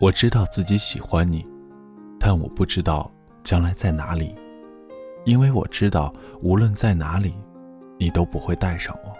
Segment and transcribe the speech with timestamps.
[0.00, 1.44] 我知道自己喜欢你，
[2.20, 3.10] 但我不知道
[3.42, 4.32] 将来在哪里，
[5.24, 7.34] 因为我知道无论在哪里，
[7.98, 9.12] 你都不会带上我。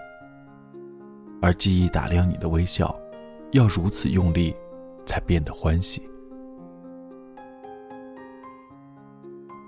[1.42, 2.94] 而记忆打量你的微笑，
[3.50, 4.54] 要如此用力，
[5.04, 6.00] 才变得欢喜。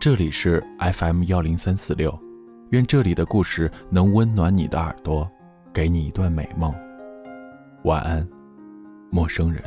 [0.01, 0.65] 这里是
[0.95, 2.17] FM 幺零三四六，
[2.69, 5.29] 愿这里的故事能温暖你的耳朵，
[5.73, 6.73] 给你一段美梦。
[7.83, 8.25] 晚安，
[9.11, 9.61] 陌生人。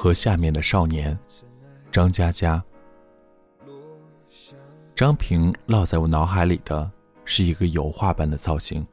[0.00, 1.16] 和下面的少年，
[1.92, 2.64] 张嘉佳。
[4.94, 6.90] 张平烙在我脑海里的
[7.26, 8.86] 是一个油画般的造型，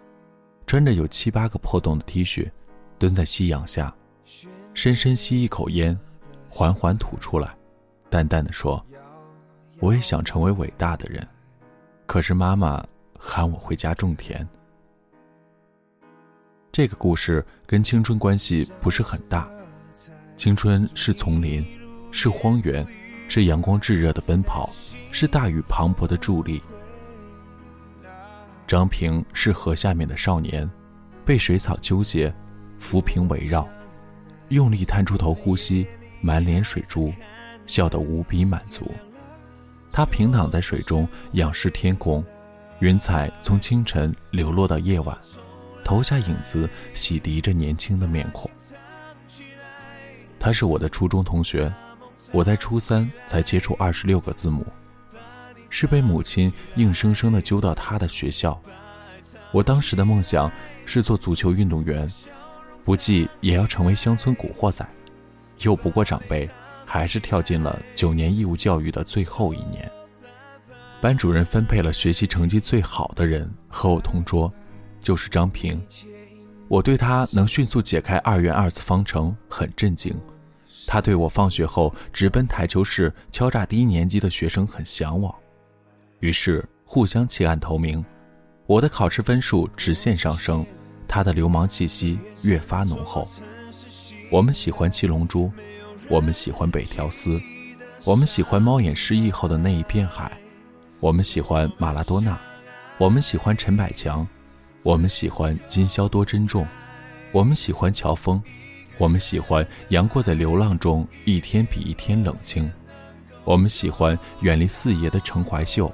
[0.66, 2.52] 穿着有七八个破洞的 T 恤，
[3.00, 3.96] 蹲在夕阳下，
[4.74, 5.98] 深深吸一口烟，
[6.50, 7.56] 缓缓吐出来，
[8.10, 8.86] 淡淡的说
[9.80, 11.26] ：“我也想成为伟大的人，
[12.06, 12.86] 可是妈妈
[13.18, 14.46] 喊我回家种田。”
[16.70, 19.50] 这个故事跟青春关系不是很大。
[20.38, 21.66] 青春是丛林，
[22.12, 22.86] 是荒原，
[23.28, 24.70] 是阳光炙热的奔跑，
[25.12, 26.62] 是大雨磅礴的助力。
[28.68, 30.70] 张平是河下面的少年，
[31.26, 32.32] 被水草纠结，
[32.78, 33.68] 浮萍围绕，
[34.50, 35.88] 用力探出头呼吸，
[36.22, 37.12] 满脸水珠，
[37.66, 38.92] 笑得无比满足。
[39.92, 42.24] 他平躺在水中，仰视天空，
[42.80, 45.18] 云彩从清晨流落到夜晚，
[45.84, 48.48] 投下影子，洗涤着年轻的面孔。
[50.48, 51.70] 他是我的初中同学，
[52.32, 54.66] 我在初三才接触二十六个字母，
[55.68, 58.58] 是被母亲硬生生的揪到他的学校。
[59.52, 60.50] 我当时的梦想
[60.86, 62.10] 是做足球运动员，
[62.86, 64.88] 不济也要成为乡村古惑仔。
[65.60, 66.50] 又不过长辈，
[66.86, 69.92] 还是跳进了九年义务教育的最后一年。
[71.02, 74.50] 班主任分配了学习成绩最好的人和我同桌，
[75.02, 75.86] 就是张平。
[76.70, 80.14] 我对他能迅速解开二元二次方程很震惊，
[80.88, 85.36] 他对我放学后直奔台球室敲诈低年级的学生很向往，
[86.22, 88.04] 于是互相弃暗投明。
[88.66, 90.66] 我的考试分数直线上升，
[91.06, 93.28] 他的流氓气息越发浓厚。
[94.32, 95.52] 我们喜欢七龙珠，
[96.08, 97.40] 我们喜欢北条司，
[98.06, 100.38] 我们喜欢猫眼失忆后的那一片海，
[101.02, 102.40] 我们喜欢马拉多纳，
[102.98, 104.26] 我们喜欢陈百强。
[104.84, 106.66] 我们喜欢今宵多珍重，
[107.34, 108.42] 我们喜欢乔峰，
[108.98, 112.72] 我们喜欢杨过在流浪中一天比一天冷清，
[113.44, 115.94] 我们喜欢远离四爷的程怀秀，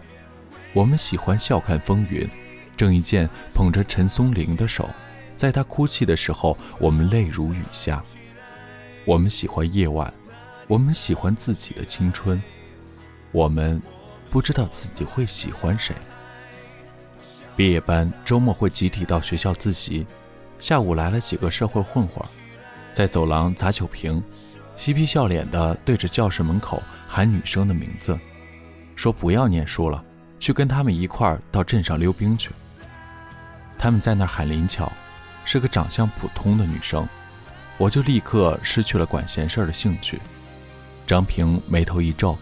[0.72, 2.26] 我们喜欢笑看风云，
[2.78, 4.90] 郑伊健捧着陈松伶的手，
[5.36, 8.02] 在他哭泣的时候，我们泪如雨下。
[9.04, 10.12] 我们喜欢夜晚，
[10.68, 12.42] 我们喜欢自己的青春，
[13.34, 13.82] 我们
[14.30, 15.94] 不知道自己会喜欢谁。
[17.58, 20.08] 毕业班周末会集体到学校自习，
[20.58, 22.26] 下午来了几个社会混混，
[22.94, 24.24] 在走廊砸酒瓶，
[24.76, 28.18] 嬉皮笑脸的对着教室门口喊女生的名字，
[28.96, 30.04] 说不要念书了，
[30.40, 32.52] 去跟他们一块儿到镇上溜冰去。
[33.80, 34.92] 他们在那儿喊林巧，
[35.44, 37.08] 是个长相普通的女生，
[37.78, 40.22] 我就立刻失去了管闲事的兴趣。
[41.08, 42.38] 张平眉头一皱，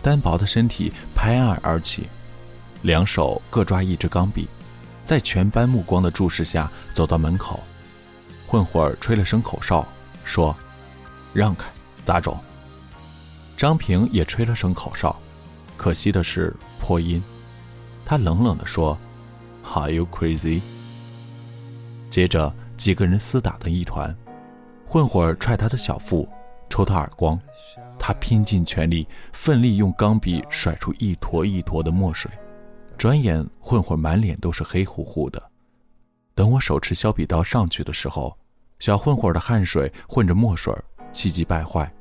[0.00, 2.08] 单薄的身体拍案而起。
[2.82, 4.48] 两手各抓一支钢笔，
[5.04, 7.62] 在全班目光的注视下走到门口。
[8.50, 9.86] 混混吹了声口哨，
[10.24, 10.52] 说
[11.32, 11.70] ：“让开，
[12.04, 12.36] 杂种。”
[13.56, 15.14] 张平也吹了声口哨，
[15.76, 17.22] 可惜的是破音。
[18.04, 18.98] 他冷冷地说
[19.72, 20.62] ：“Are you crazy？”
[22.10, 24.12] 接着几个人厮打的一团，
[24.84, 26.28] 混混踹他的小腹，
[26.68, 27.38] 抽他耳光，
[28.00, 32.28] 他拼尽全力，奋力用钢笔甩出一坨一坨的墨水。
[32.98, 35.49] 转眼，混混满脸都是黑乎乎的。
[36.34, 38.36] 等我手持削笔刀上去的时候，
[38.78, 40.74] 小混混的汗水混着墨水，
[41.12, 41.92] 气急败坏，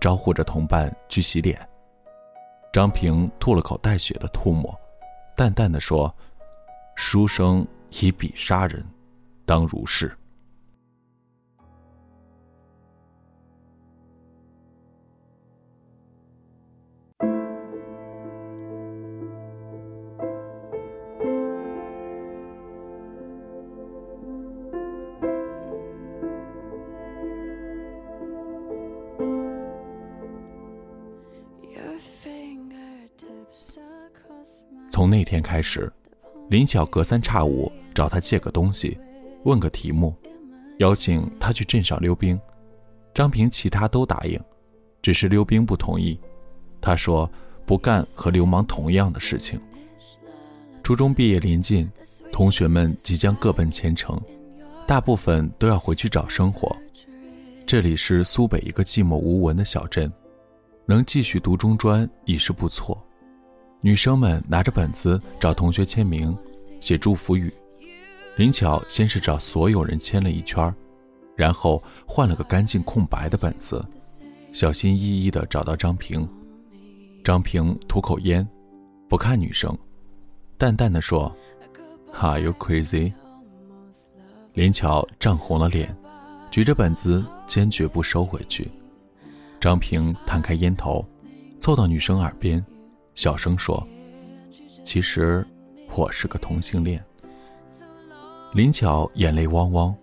[0.00, 1.68] 招呼着同伴去洗脸。
[2.72, 4.72] 张平吐了口带血的唾沫，
[5.34, 6.14] 淡淡的说
[6.94, 7.66] ：“书生
[8.00, 8.86] 以笔杀人，
[9.44, 10.16] 当如是。
[35.00, 35.90] 从那天开始，
[36.50, 38.98] 林巧隔三差五找他借个东西，
[39.44, 40.14] 问个题目，
[40.78, 42.38] 邀请他去镇上溜冰。
[43.14, 44.38] 张平其他都答应，
[45.00, 46.20] 只是溜冰不同意。
[46.82, 47.26] 他说
[47.64, 49.58] 不干和流氓同样的事情。
[50.82, 51.90] 初中毕业临近，
[52.30, 54.20] 同学们即将各奔前程，
[54.86, 56.76] 大部分都要回去找生活。
[57.64, 60.12] 这里是苏北一个寂寞无闻的小镇，
[60.84, 63.02] 能继续读中专已是不错。
[63.82, 66.36] 女生们拿着本子找同学签名，
[66.80, 67.52] 写祝福语。
[68.36, 70.74] 林巧先是找所有人签了一圈，
[71.34, 73.82] 然后换了个干净空白的本子，
[74.52, 76.28] 小心翼翼地找到张平。
[77.24, 78.46] 张平吐口烟，
[79.08, 79.76] 不看女生，
[80.58, 81.34] 淡淡的说
[82.12, 83.12] ：“Are you crazy？”
[84.52, 85.96] 林巧涨红了脸，
[86.50, 88.70] 举着本子坚决不收回去。
[89.58, 91.02] 张平摊开烟头，
[91.58, 92.62] 凑到女生耳边。
[93.14, 93.86] 小声说
[94.84, 95.46] ：“其实
[95.94, 97.04] 我是个同性恋。”
[98.54, 99.94] 林巧眼泪汪汪，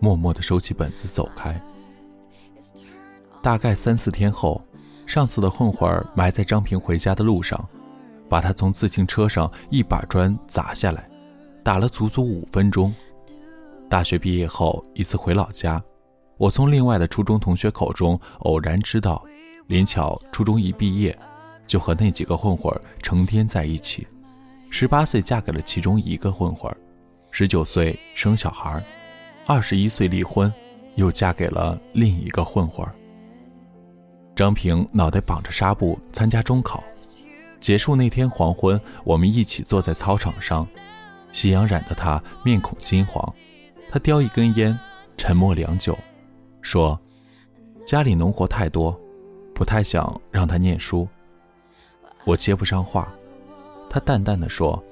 [0.00, 1.60] 默默地收起本子走开。
[3.42, 4.64] 大概三四天后，
[5.06, 7.68] 上次的混混埋在张平回家的路上，
[8.28, 11.08] 把他从自行车上一把砖砸下来，
[11.62, 12.94] 打了足足五分钟。
[13.88, 15.82] 大学毕业后一次回老家，
[16.38, 19.22] 我从另外的初中同学口中偶然知道，
[19.66, 21.16] 林巧初中一毕业。
[21.72, 22.70] 就和那几个混混
[23.02, 24.06] 成天在一起，
[24.68, 26.70] 十八岁嫁给了其中一个混混，
[27.30, 28.84] 十九岁生小孩，
[29.46, 30.52] 二十一岁离婚，
[30.96, 32.86] 又嫁给了另一个混混。
[34.36, 36.84] 张平脑袋绑着纱布参加中考，
[37.58, 40.68] 结束那天黄昏，我们一起坐在操场上，
[41.32, 43.34] 夕阳染得他面孔金黄，
[43.90, 44.78] 他叼一根烟，
[45.16, 45.98] 沉默良久，
[46.60, 47.00] 说
[47.86, 48.94] ：“家里农活太多，
[49.54, 51.08] 不太想让他念书。”
[52.24, 53.12] 我接不上话，
[53.90, 54.82] 他淡淡的说：“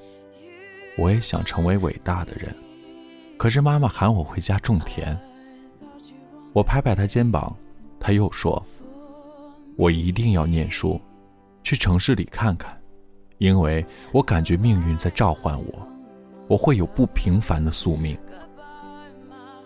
[0.98, 2.54] 我也想成为伟大的人，
[3.36, 5.18] 可是妈妈喊我回家种田。”
[6.52, 7.56] 我拍拍他肩膀，
[8.00, 8.60] 他又说
[9.78, 11.00] ：“我一定要念书，
[11.62, 12.76] 去城市里看看，
[13.38, 15.88] 因为我感觉命运在召唤我，
[16.48, 18.18] 我会有不平凡的宿命。”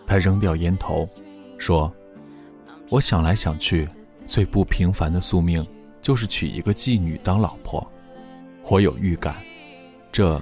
[0.07, 1.09] 他扔掉烟头，
[1.57, 1.91] 说
[2.91, 3.89] ：“我想来想去，
[4.27, 5.67] 最不平凡的宿命。”
[6.05, 7.91] 就是娶一个妓女当老婆，
[8.65, 9.37] 我有预感，
[10.13, 10.39] 这，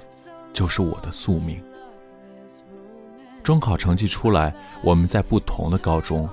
[0.51, 1.63] 就是我的宿命。
[3.41, 6.29] 中考成绩出来，我们在不同的高中，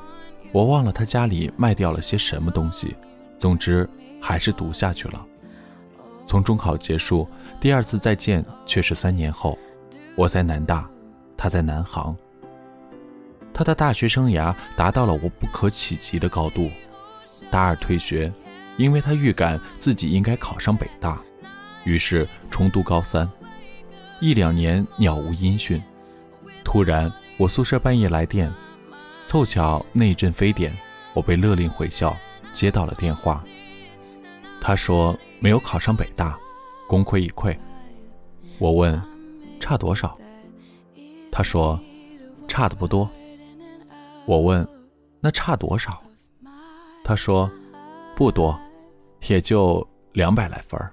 [0.50, 2.96] 我忘了他家里卖掉了些什么东西，
[3.38, 3.88] 总之
[4.20, 5.24] 还是读下去了。
[6.26, 7.28] 从中考结束，
[7.60, 9.56] 第二次再见却是三年后，
[10.16, 10.90] 我在南大，
[11.36, 12.16] 他在南航。
[13.54, 16.68] 他的大学生涯达到了我不可企及的高度，
[17.48, 18.32] 大二退学。
[18.76, 21.20] 因为他预感自己应该考上北大，
[21.84, 23.28] 于是重读高三，
[24.20, 25.82] 一两年杳无音讯。
[26.64, 28.52] 突然，我宿舍半夜来电，
[29.26, 30.72] 凑巧那一阵非典，
[31.14, 32.16] 我被勒令回校，
[32.52, 33.44] 接到了电话。
[34.60, 36.38] 他说没有考上北大，
[36.86, 37.56] 功亏一篑。
[38.58, 39.00] 我问
[39.58, 40.18] 差多少？
[41.32, 41.80] 他说
[42.46, 43.08] 差的不多。
[44.26, 44.66] 我问
[45.18, 46.02] 那差多少？
[47.02, 47.50] 他说
[48.20, 48.54] 不多。
[49.28, 50.92] 也就两百来分儿。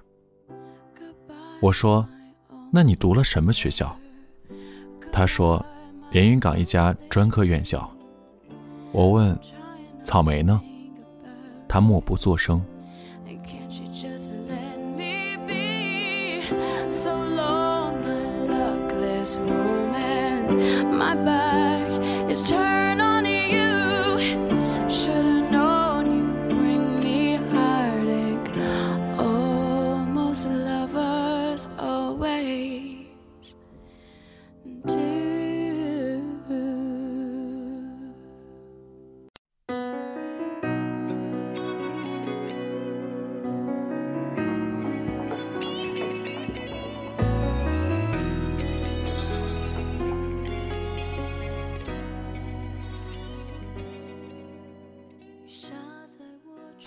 [1.60, 2.06] 我说
[2.72, 3.94] ：“那你读了什么学校？”
[5.10, 5.64] 他说
[6.10, 7.90] ：“连云港一家专科院校。”
[8.92, 9.38] 我问
[10.04, 10.60] ：“草莓呢？”
[11.68, 12.62] 他默不作声。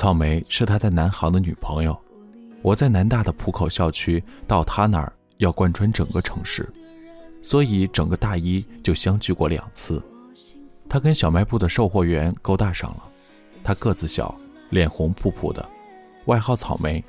[0.02, 1.96] 草莓是他在南航的女朋友，
[2.64, 6.68] 我在南大的浦口校区，到他那儿要贯穿整个城市。
[7.44, 10.02] 所以整个大一就相聚过两次。
[10.90, 13.04] 他跟小卖部的售货员勾搭上了，
[13.64, 14.36] 他个子小，
[14.72, 15.64] 脸红扑扑的，
[16.26, 17.04] 外号草莓。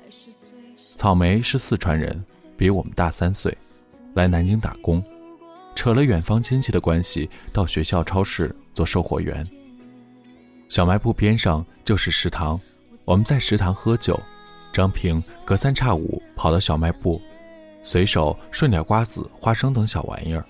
[0.94, 2.22] 草莓是四川人，
[2.58, 3.56] 比我们大三岁，
[4.12, 5.02] 来南京打工，
[5.74, 9.42] 扯了远方亲戚的关系，到学校超市做售货员。
[10.68, 12.60] 小卖部边上就是食堂，
[13.12, 14.18] 我们在食堂喝酒。
[14.72, 17.20] 张平隔三差五跑到小卖部，
[17.82, 20.42] 随手顺点瓜子、花生等小玩意儿。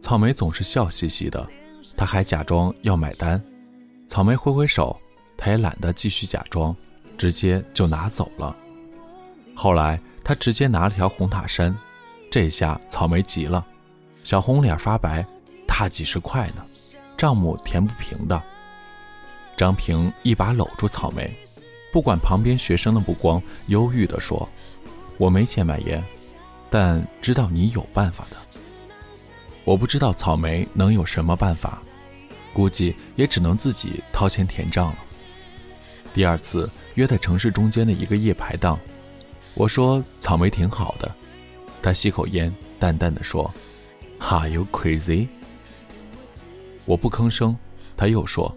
[0.00, 1.48] 草莓总是笑嘻嘻的，
[1.96, 3.40] 他还假装要买单。
[4.08, 5.00] 草莓挥挥手，
[5.36, 6.74] 他也懒得继续假装，
[7.16, 8.56] 直接就拿走了。
[9.54, 11.72] 后来他直接拿了条红塔山，
[12.28, 13.64] 这下草莓急了，
[14.24, 15.24] 小红脸发白，
[15.64, 16.66] 大几十块呢，
[17.16, 18.42] 账目填不平的。
[19.56, 21.32] 张平一把搂住草莓，
[21.92, 24.48] 不管旁边学生的目光，忧郁地说
[25.18, 26.02] ：“我没钱买烟，
[26.70, 28.36] 但知道你有办法的。
[29.62, 31.82] 我不知道草莓能有什么办法，
[32.54, 34.98] 估计也只能自己掏钱填账了。”
[36.14, 38.80] 第二次约在城市中间的一个夜排档，
[39.52, 41.14] 我说草莓挺好的，
[41.82, 43.52] 他吸口烟，淡淡的说
[44.18, 45.28] ：“Are you crazy？”
[46.86, 47.54] 我不吭声，
[47.98, 48.56] 他又说。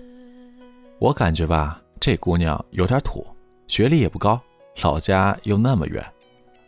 [0.99, 3.25] 我感觉吧，这姑娘有点土，
[3.67, 4.39] 学历也不高，
[4.83, 6.05] 老家又那么远，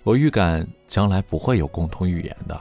[0.01, 2.59] 我预感将来不会有共同语言的。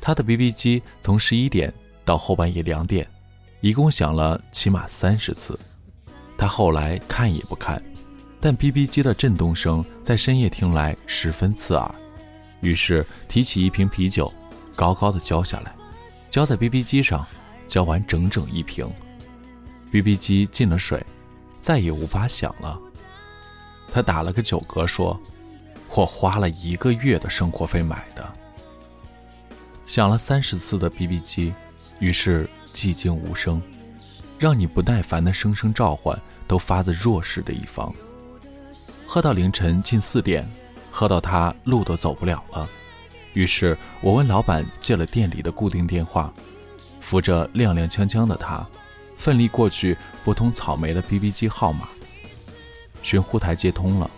[0.00, 1.74] 他的 BB 机从十一点
[2.04, 3.04] 到后半夜两点，
[3.60, 5.58] 一共响了起码三十次。
[6.36, 7.82] 他后来看也不看，
[8.40, 11.92] 但 BB 机的震动声在深夜听来十分刺耳，
[12.60, 14.32] 于是提起一瓶啤酒，
[14.76, 15.74] 高高的浇下来，
[16.30, 17.26] 浇在 BB 机上，
[17.66, 18.88] 浇完整整一瓶。
[19.90, 21.04] BB 机进了水，
[21.60, 22.78] 再也无法响了。
[23.92, 25.18] 他打了个酒嗝，说
[25.94, 28.32] ：“我花了一个月的生活费买的。”
[29.86, 31.54] 响了三十次的 BB 机，
[31.98, 33.62] 于是寂静无声，
[34.38, 37.92] 让你不耐烦的声声召唤都发自弱势的一方。
[39.06, 40.46] 喝到凌晨近四点，
[40.90, 42.68] 喝到他路都走不了了，
[43.32, 46.30] 于是我问老板借了店里的固定电话，
[47.00, 48.68] 扶着踉踉跄跄的他。
[49.18, 51.88] 奋力过去拨通草莓的 BB 机号码，
[53.02, 54.08] 寻呼台接通了，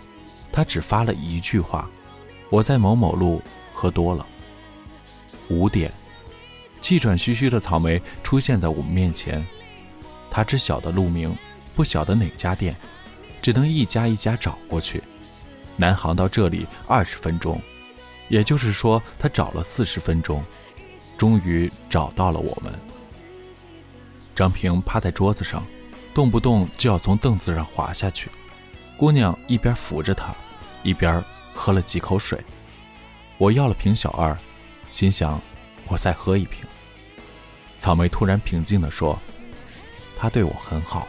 [0.52, 1.90] 他只发了一句话
[2.50, 3.42] ：“我在某某路
[3.73, 4.25] 喝多了。”
[5.49, 5.92] 五点，
[6.83, 9.45] 气喘吁吁的草莓出现在我们面前，
[10.30, 11.35] 他只晓得路名，
[11.75, 12.76] 不晓得哪家店，
[13.40, 15.02] 只能一家一家找过去。
[15.76, 17.59] 南航到这里二十分钟，
[18.28, 20.45] 也就是说他找了四十分钟，
[21.16, 22.73] 终于找到了我们。
[24.40, 25.62] 张平趴在桌子上，
[26.14, 28.30] 动不动就要从凳子上滑下去。
[28.97, 30.35] 姑娘一边扶着他，
[30.82, 32.42] 一边喝了几口水。
[33.37, 34.35] 我要了瓶小二，
[34.90, 35.38] 心想
[35.88, 36.64] 我再喝一瓶。
[37.78, 39.18] 草莓突然平静地说
[40.16, 41.06] ：“他对我很好。”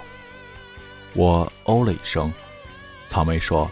[1.15, 2.33] 我哦了一声。
[3.07, 3.71] 草莓说：“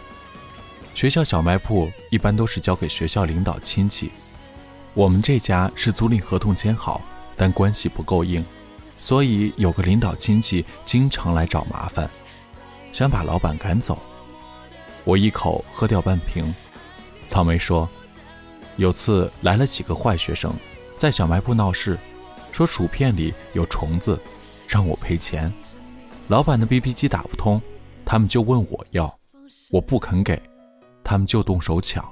[0.96, 4.10] 学校小卖部一般都是交给学校领导亲戚，
[4.94, 7.02] 我们这家是租赁合同签好，
[7.36, 8.42] 但关系不够硬。”
[9.00, 12.08] 所以有个领导亲戚经常来找麻烦，
[12.92, 13.98] 想把老板赶走。
[15.04, 16.54] 我一口喝掉半瓶。
[17.26, 17.88] 草莓说，
[18.76, 20.52] 有次来了几个坏学生，
[20.98, 21.98] 在小卖部闹事，
[22.52, 24.20] 说薯片里有虫子，
[24.68, 25.50] 让我赔钱。
[26.28, 27.60] 老板的 BB 机打不通，
[28.04, 29.18] 他们就问我要，
[29.70, 30.40] 我不肯给，
[31.02, 32.04] 他们就动手抢。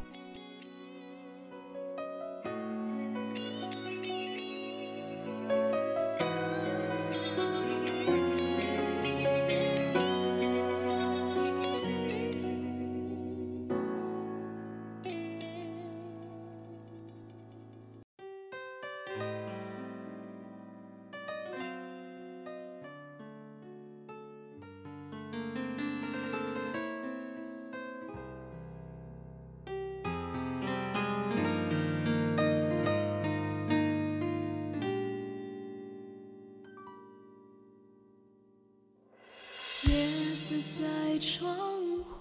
[41.19, 41.57] 窗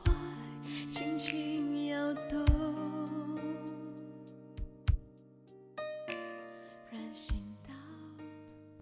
[0.05, 0.13] 外
[0.91, 2.45] 轻轻摇动。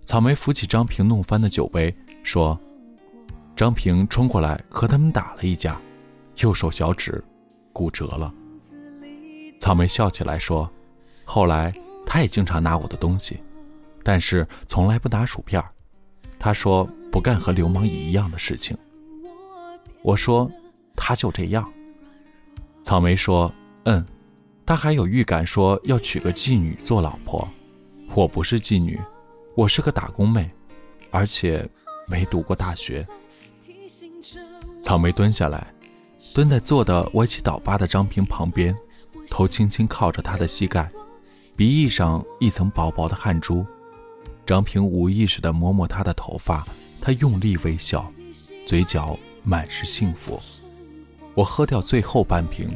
[0.06, 1.94] 草莓扶起张平弄翻的酒杯，
[2.24, 2.58] 说
[3.58, 5.82] ：“张平冲过来和他们打了一架，
[6.38, 7.22] 右手小指
[7.74, 8.34] 骨折了。”
[9.60, 10.72] 草莓笑起来说
[11.26, 11.74] ：“后来
[12.06, 13.42] 他也经常拿我的东西，
[14.04, 15.62] 但是从来不拿薯片。
[16.40, 18.78] 他说不干和流氓一样的事情。”
[20.06, 20.52] 我说，
[20.96, 21.68] 他就这样。
[22.84, 23.52] 草莓说
[23.86, 24.06] ：“嗯，
[24.64, 27.50] 他还有预感说要娶个妓女做老婆。
[28.14, 29.02] 我不是妓女，
[29.56, 30.48] 我是个打工妹，
[31.10, 31.68] 而且
[32.08, 33.04] 没读过大学。
[34.84, 35.74] 草莓蹲下来，
[36.36, 38.78] 蹲在坐的歪七倒八的张平旁边，
[39.28, 40.88] 头轻轻靠着他的膝盖，
[41.58, 43.66] 鼻翼上一层薄薄的汗珠。
[44.46, 46.64] 张平无意识地摸摸他的头发，
[47.02, 48.14] 他用力微笑，
[48.68, 50.42] 嘴角满是幸福。
[51.36, 52.76] 我喝掉最后半瓶，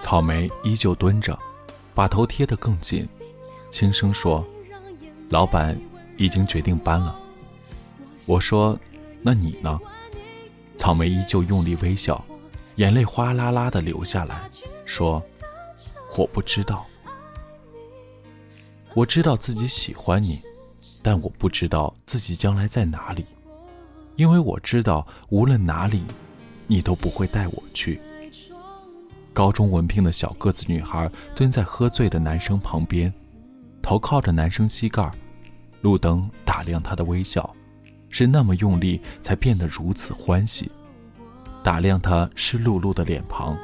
[0.00, 1.36] 草莓依旧蹲着，
[1.94, 3.08] 把头贴得更紧，
[3.70, 4.46] 轻声说
[5.30, 5.76] ：“老板
[6.16, 7.18] 已经决定搬了。”
[8.26, 8.78] 我说
[9.22, 9.80] ：“那你呢？”
[10.76, 12.24] 草莓依旧用力微笑，
[12.76, 14.50] 眼泪哗啦啦地流下来，
[14.84, 15.22] 说
[16.18, 16.84] ：“我不知道。
[18.94, 20.40] 我知道自己喜欢你，
[21.02, 23.24] 但我不知道自己将来在哪里，
[24.16, 26.02] 因为我知道无论哪里。”
[26.66, 28.00] 你都不会带我去。
[29.34, 33.12] 高中文凭的小个子女孩蹲在喝醉的男生旁边，
[33.82, 35.10] 头靠着男生膝盖，
[35.82, 37.54] 路灯打亮她的微笑，
[38.08, 40.70] 是那么用力才变得如此欢喜，
[41.62, 43.54] 打亮她湿漉漉的脸庞。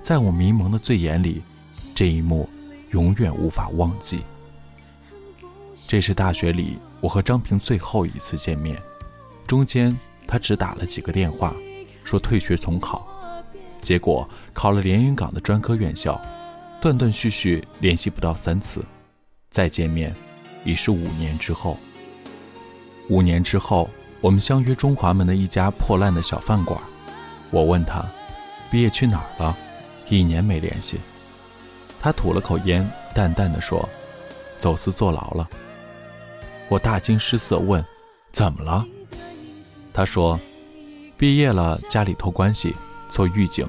[0.00, 1.42] 在我迷蒙的醉眼里，
[1.96, 2.48] 这一幕
[2.90, 4.20] 永远无法忘记。
[5.88, 8.80] 这是大学里我和张平最后一次见面，
[9.46, 9.96] 中间
[10.26, 11.54] 他只打了几个电话。
[12.04, 13.06] 说退学重考，
[13.80, 16.20] 结果考了连云港的专科院校，
[16.80, 18.84] 断断续续联系不到三次，
[19.50, 20.14] 再见面
[20.64, 21.78] 已是五年之后。
[23.08, 23.88] 五年之后，
[24.20, 26.78] 我们相约中华门的一家破烂的小饭馆。
[27.50, 28.04] 我问他，
[28.70, 29.56] 毕业去哪儿了？
[30.10, 30.98] 一年没联系。
[31.98, 33.88] 他吐了口烟，淡淡的说
[34.58, 35.48] ：“走私坐牢了。”
[36.68, 37.82] 我大惊失色，问
[38.30, 38.86] ：“怎么了？”
[39.94, 40.38] 他说。
[41.16, 42.74] 毕业了，家里托关系
[43.08, 43.64] 做狱警，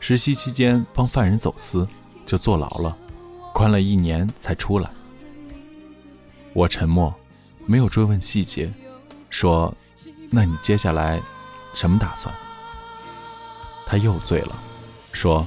[0.00, 1.86] 实习期间帮犯人走私，
[2.26, 2.94] 就坐牢了，
[3.54, 4.90] 关了一年才出来。
[6.52, 7.14] 我沉默，
[7.64, 8.70] 没有追问细节，
[9.30, 9.72] 说
[10.28, 11.22] ：“那你接下来
[11.72, 12.34] 什么打算？”
[13.86, 14.58] 他又醉了，
[15.12, 15.46] 说：“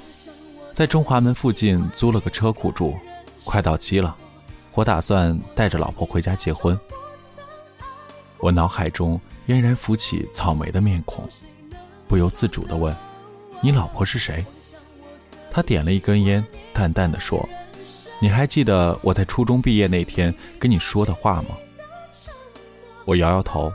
[0.74, 2.98] 在中华门附近租了个车库住，
[3.44, 4.16] 快到期了，
[4.74, 6.80] 我打算带着老婆回家结婚。”
[8.40, 9.20] 我脑海中。
[9.50, 11.28] 嫣然浮起草莓的面孔，
[12.08, 12.96] 不由自主地问
[13.64, 14.46] ：“你老婆是谁？”
[15.50, 17.50] 他点了一根烟，淡淡的说
[18.22, 21.58] ：“你还记得我在初中毕业那天跟你说的话吗？”
[23.06, 23.74] 我摇摇头。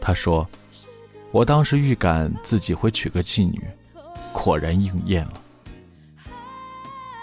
[0.00, 0.44] 他说
[1.30, 3.62] ：“我当时预感自己会娶个妓女，
[4.32, 5.40] 果然应验了。”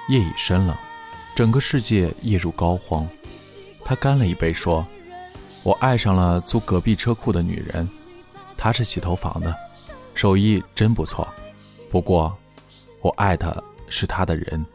[0.07, 0.79] 夜已深了，
[1.35, 3.05] 整个世界夜入膏肓。
[3.83, 4.87] 他干了一杯，说。
[5.63, 7.87] 我爱上了租隔壁车库的女人，
[8.57, 9.55] 她是洗头房的，
[10.13, 11.25] 手艺真不错。
[11.89, 12.35] 不过，
[12.99, 14.65] 我爱的是她的人。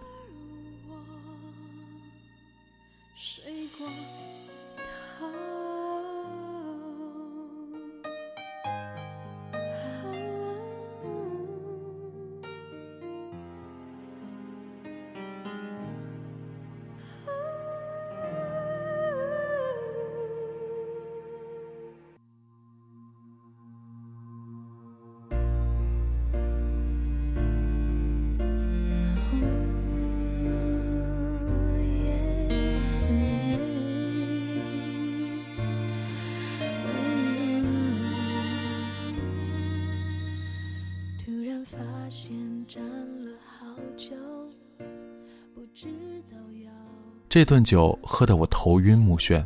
[47.29, 49.45] 这顿酒喝得我头晕目眩，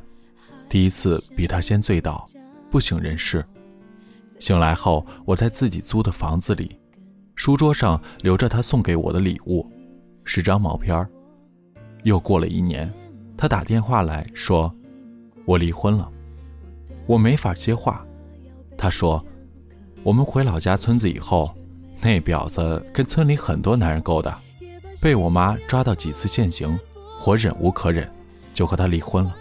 [0.68, 2.24] 第一次比他先醉倒，
[2.70, 3.44] 不省人事。
[4.38, 6.78] 醒来后，我在自己租的房子里，
[7.34, 9.68] 书桌上留着他送给我的礼物，
[10.22, 11.04] 是张毛片
[12.04, 12.92] 又过了一年，
[13.36, 14.72] 他打电话来说
[15.44, 16.08] ：“我离婚了。”
[17.06, 18.06] 我没法接话。
[18.78, 19.24] 他说
[20.04, 21.52] ：“我们回老家村子以后，
[22.00, 24.40] 那婊子跟村里很多男人勾搭，
[25.00, 26.78] 被我妈抓到几次现行。”
[27.24, 28.10] 我忍无可忍，
[28.52, 29.36] 就和他离婚了。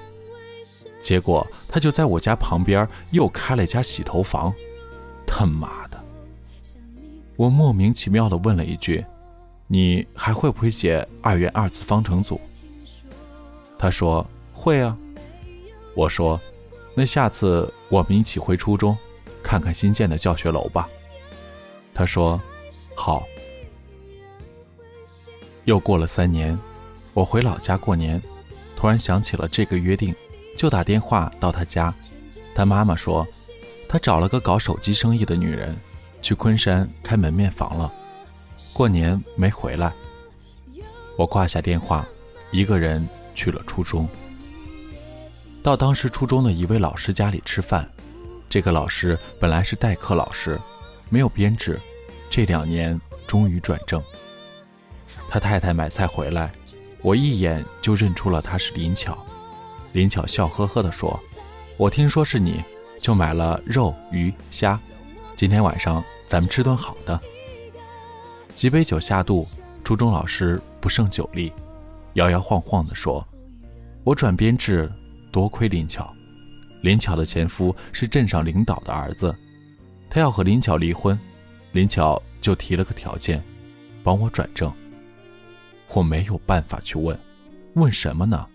[1.02, 4.54] 结果他就在我家旁边又开了一家洗头房，
[5.26, 6.00] 他妈的！
[7.36, 9.04] 我莫名其妙地问了一句
[9.66, 12.40] ：“你还会不会解二元二次方程组？”
[13.80, 14.96] 他说：“会啊。”
[15.96, 16.40] 我说
[16.94, 18.96] ：“那下次我们一起回初中，
[19.42, 20.88] 看看新建的教学楼吧。”
[21.96, 22.40] 他说
[22.94, 23.24] ：“好。”
[25.66, 26.56] 又过了三年。
[27.14, 28.22] 我回老家过年，
[28.76, 30.16] 突然想起了这个约定，
[30.58, 31.94] 就打电话到他家。
[32.56, 33.28] 他妈妈说，
[33.88, 35.76] 他找了个搞手机生意的女人，
[36.22, 37.92] 去昆山开门面房了，
[38.74, 39.92] 过年没回来。
[41.18, 42.06] 我挂下电话，
[42.50, 44.08] 一个人去了初中。
[45.62, 47.88] 到当时初中的一位老师家里吃饭。
[48.50, 50.60] 这个老师本来是代课老师，
[51.10, 51.80] 没有编制，
[52.30, 54.02] 这两年终于转正。
[55.30, 56.52] 他太太买菜回来，
[57.02, 59.18] 我一眼就认出了他是林巧。
[59.94, 61.20] 林巧笑呵呵地说
[61.78, 62.64] ：“我听说是你，
[63.00, 64.80] 就买了肉、鱼、虾，
[65.36, 67.20] 今天晚上咱们吃顿好的。”
[68.56, 69.48] 几杯酒下肚，
[69.84, 71.52] 初中老师不胜酒力，
[72.14, 73.28] 摇摇晃晃地说
[74.04, 74.92] ：“我转编制，
[75.32, 76.14] 多亏林巧。”
[76.82, 79.36] 林巧的前夫是镇上领导的儿子，
[80.10, 81.20] 他要和林巧离婚，
[81.72, 83.44] 林巧就提了个条件，
[84.04, 84.72] 帮我转正。
[85.94, 87.18] 我没有办法去问，
[87.74, 88.48] 问什么呢？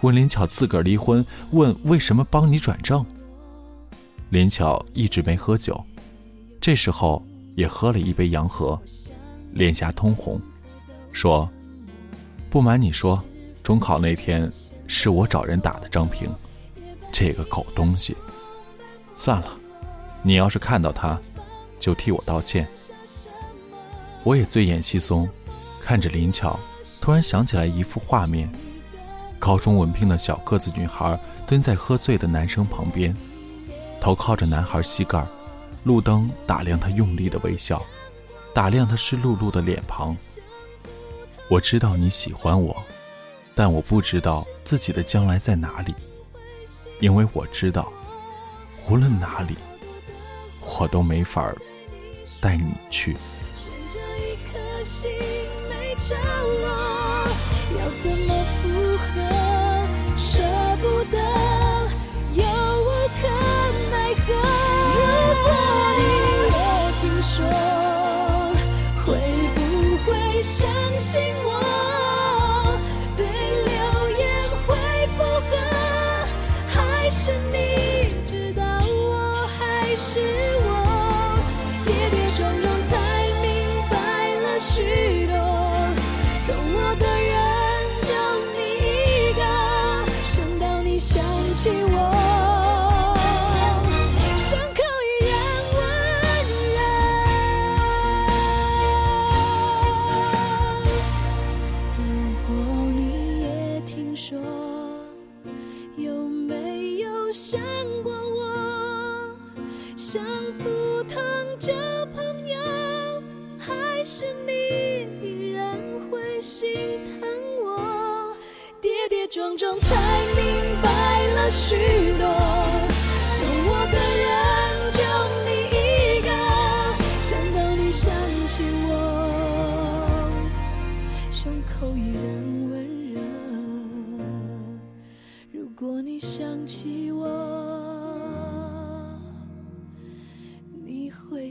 [0.00, 3.04] 问林巧自个儿离婚，问为什么帮你转正？
[4.30, 5.84] 林巧一直没喝酒，
[6.60, 8.80] 这时候也喝了一杯洋河，
[9.52, 10.40] 脸颊通红，
[11.12, 11.48] 说
[12.48, 13.22] ：“不瞒你说，
[13.62, 14.50] 中考那天
[14.86, 16.28] 是我找人打的张平。”
[17.12, 18.16] 这个狗东西，
[19.18, 19.48] 算了，
[20.22, 21.20] 你要是看到他，
[21.78, 22.66] 就替我道歉。
[24.24, 25.28] 我也醉眼惺忪，
[25.82, 26.58] 看着林巧，
[27.00, 28.50] 突然想起来一幅画面：
[29.38, 33.14] 高中文凭的小个子女孩蹲在喝醉的男生旁边，
[34.00, 35.26] 头靠着男孩膝盖，
[35.82, 37.84] 路灯打亮他用力的微笑，
[38.54, 40.16] 打亮他湿漉漉的脸庞。
[41.48, 42.80] 我知道你喜欢我，
[43.54, 45.92] 但我不知道自己的将来在哪里。
[47.00, 47.92] 因为我知道，
[48.88, 49.56] 无论哪里，
[50.60, 51.52] 我都没法
[52.40, 53.16] 带你去。
[56.08, 56.66] 角落，
[57.78, 58.62] 要怎么附
[58.98, 59.14] 和？
[60.16, 60.42] 舍
[60.80, 61.16] 不得，
[62.34, 63.22] 又无可
[63.88, 64.28] 奈何。
[64.98, 65.00] 如
[65.44, 65.46] 果
[65.98, 66.02] 你
[66.50, 66.56] 我
[67.00, 67.32] 听说，
[69.06, 69.06] 会
[69.54, 69.56] 不
[70.04, 70.10] 会
[70.42, 70.60] 相
[70.98, 71.10] 信
[71.44, 71.48] 我？
[73.16, 73.70] 对流
[74.18, 74.20] 言
[74.66, 74.68] 会
[75.16, 75.52] 附和，
[76.66, 77.56] 还是你
[78.26, 80.31] 知道我还是？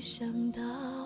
[0.02, 1.01] 没想到。